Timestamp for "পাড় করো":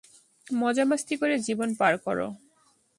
1.75-2.27